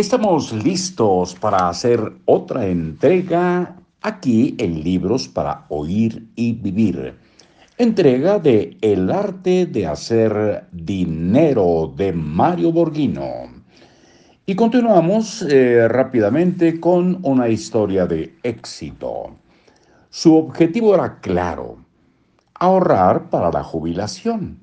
[0.00, 7.18] Estamos listos para hacer otra entrega aquí en Libros para Oír y Vivir.
[7.76, 13.52] Entrega de El arte de hacer dinero de Mario Borghino.
[14.46, 19.36] Y continuamos eh, rápidamente con una historia de éxito.
[20.08, 21.76] Su objetivo era claro,
[22.54, 24.60] ahorrar para la jubilación.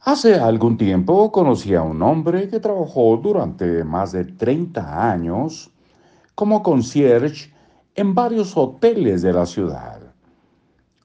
[0.00, 5.72] Hace algún tiempo conocí a un hombre que trabajó durante más de 30 años
[6.36, 7.52] como concierge
[7.96, 10.00] en varios hoteles de la ciudad.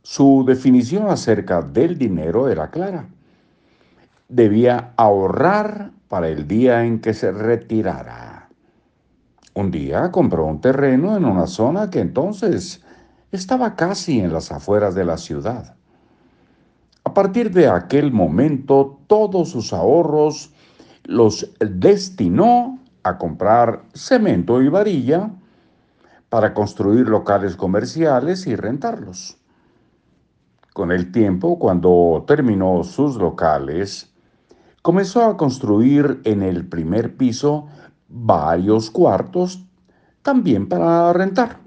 [0.03, 3.08] Su definición acerca del dinero era clara.
[4.30, 8.50] Debía ahorrar para el día en que se retirara.
[9.55, 12.84] Un día compró un terreno en una zona que entonces
[13.31, 15.75] estaba casi en las afueras de la ciudad.
[17.13, 20.52] A partir de aquel momento, todos sus ahorros
[21.03, 25.30] los destinó a comprar cemento y varilla
[26.30, 29.38] para construir locales comerciales y rentarlos.
[30.73, 34.11] Con el tiempo, cuando terminó sus locales,
[34.81, 37.67] comenzó a construir en el primer piso
[38.08, 39.64] varios cuartos
[40.23, 41.59] también para rentar.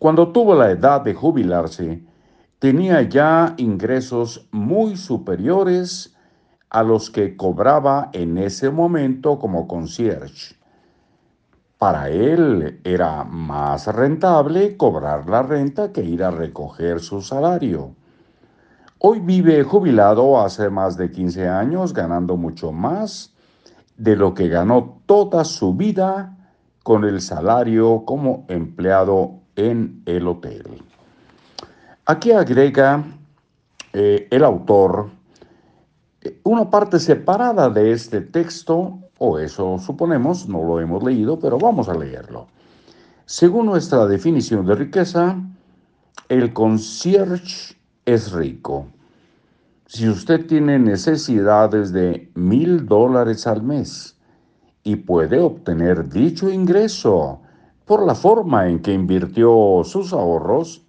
[0.00, 2.02] Cuando tuvo la edad de jubilarse,
[2.66, 6.16] tenía ya ingresos muy superiores
[6.68, 10.56] a los que cobraba en ese momento como concierge.
[11.78, 17.94] Para él era más rentable cobrar la renta que ir a recoger su salario.
[18.98, 23.32] Hoy vive jubilado hace más de 15 años ganando mucho más
[23.96, 26.36] de lo que ganó toda su vida
[26.82, 30.82] con el salario como empleado en el hotel.
[32.08, 33.02] Aquí agrega
[33.92, 35.10] eh, el autor
[36.20, 41.58] eh, una parte separada de este texto, o eso suponemos, no lo hemos leído, pero
[41.58, 42.46] vamos a leerlo.
[43.24, 45.36] Según nuestra definición de riqueza,
[46.28, 48.86] el concierge es rico.
[49.86, 54.16] Si usted tiene necesidades de mil dólares al mes
[54.84, 57.40] y puede obtener dicho ingreso
[57.84, 60.85] por la forma en que invirtió sus ahorros,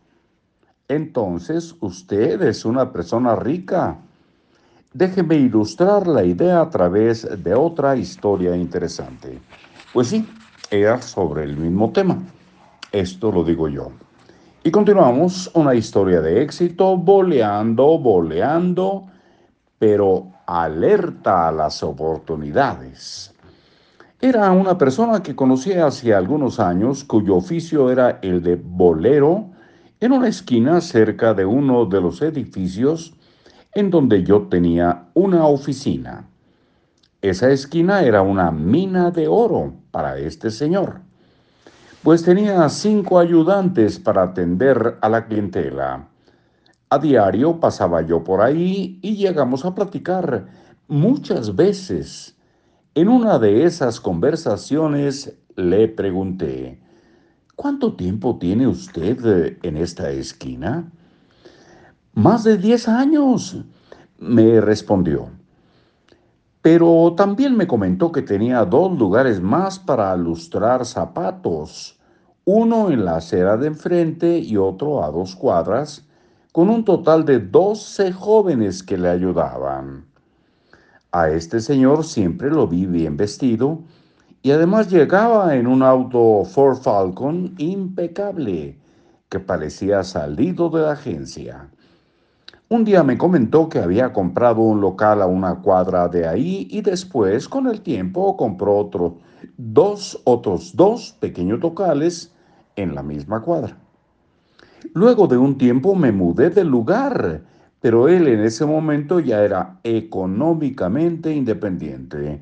[0.88, 3.98] entonces usted es una persona rica.
[4.94, 9.40] Déjeme ilustrar la idea a través de otra historia interesante.
[9.94, 10.26] Pues sí,
[10.72, 12.18] era sobre el mismo tema.
[12.92, 13.92] Esto lo digo yo.
[14.64, 19.08] Y continuamos una historia de éxito, boleando, boleando,
[19.78, 23.34] pero alerta a las oportunidades.
[24.20, 29.57] Era una persona que conocí hace algunos años cuyo oficio era el de bolero
[30.00, 33.14] en una esquina cerca de uno de los edificios
[33.74, 36.28] en donde yo tenía una oficina.
[37.22, 41.02] Esa esquina era una mina de oro para este señor,
[42.04, 46.08] pues tenía cinco ayudantes para atender a la clientela.
[46.90, 50.48] A diario pasaba yo por ahí y llegamos a platicar
[50.88, 52.38] muchas veces.
[52.94, 56.80] En una de esas conversaciones le pregunté,
[57.58, 60.92] ¿Cuánto tiempo tiene usted eh, en esta esquina?
[62.14, 63.58] Más de 10 años,
[64.20, 65.32] me respondió.
[66.62, 72.00] Pero también me comentó que tenía dos lugares más para lustrar zapatos,
[72.46, 76.06] uno en la acera de enfrente y otro a dos cuadras,
[76.52, 80.06] con un total de 12 jóvenes que le ayudaban.
[81.12, 83.82] A este señor siempre lo vi bien vestido
[84.42, 88.78] y además llegaba en un auto Ford Falcon impecable
[89.30, 91.70] que parecía salido de la agencia.
[92.70, 96.82] Un día me comentó que había comprado un local a una cuadra de ahí y
[96.82, 99.18] después, con el tiempo, compró otro,
[99.58, 102.34] dos otros dos pequeños locales
[102.76, 103.78] en la misma cuadra.
[104.94, 107.42] Luego de un tiempo me mudé del lugar,
[107.82, 112.42] pero él en ese momento ya era económicamente independiente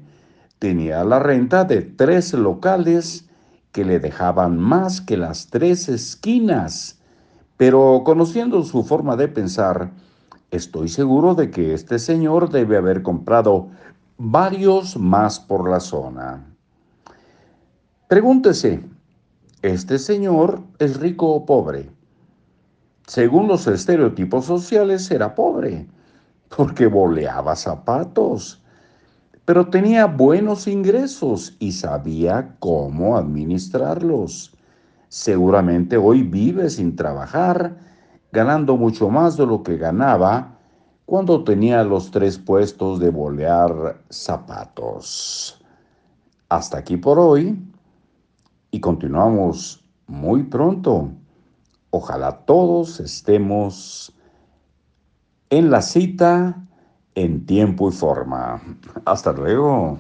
[0.65, 3.29] tenía la renta de tres locales
[3.71, 6.99] que le dejaban más que las tres esquinas.
[7.55, 9.91] Pero conociendo su forma de pensar,
[10.49, 13.67] estoy seguro de que este señor debe haber comprado
[14.17, 16.43] varios más por la zona.
[18.07, 18.83] Pregúntese,
[19.61, 21.91] ¿este señor es rico o pobre?
[23.05, 25.85] Según los estereotipos sociales, era pobre,
[26.57, 28.64] porque boleaba zapatos
[29.45, 34.55] pero tenía buenos ingresos y sabía cómo administrarlos.
[35.07, 37.77] Seguramente hoy vive sin trabajar,
[38.31, 40.57] ganando mucho más de lo que ganaba
[41.05, 45.63] cuando tenía los tres puestos de bolear zapatos.
[46.49, 47.57] Hasta aquí por hoy
[48.71, 51.11] y continuamos muy pronto.
[51.91, 54.11] Ojalá todos estemos
[55.51, 56.65] en la cita
[57.15, 58.61] en tiempo y forma.
[59.05, 59.97] Hasta luego.